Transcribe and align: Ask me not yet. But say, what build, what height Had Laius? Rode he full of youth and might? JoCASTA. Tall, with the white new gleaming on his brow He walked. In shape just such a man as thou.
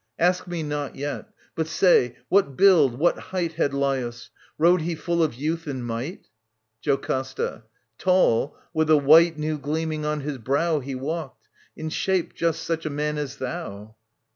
Ask 0.17 0.47
me 0.47 0.63
not 0.63 0.95
yet. 0.95 1.27
But 1.53 1.67
say, 1.67 2.15
what 2.27 2.57
build, 2.57 2.97
what 2.97 3.19
height 3.19 3.51
Had 3.51 3.71
Laius? 3.71 4.31
Rode 4.57 4.81
he 4.81 4.95
full 4.95 5.21
of 5.21 5.35
youth 5.35 5.67
and 5.67 5.85
might? 5.85 6.25
JoCASTA. 6.81 7.65
Tall, 7.99 8.57
with 8.73 8.87
the 8.87 8.97
white 8.97 9.37
new 9.37 9.59
gleaming 9.59 10.03
on 10.03 10.21
his 10.21 10.39
brow 10.39 10.79
He 10.79 10.95
walked. 10.95 11.47
In 11.77 11.89
shape 11.89 12.33
just 12.33 12.63
such 12.63 12.83
a 12.87 12.89
man 12.89 13.19
as 13.19 13.35
thou. 13.37 13.93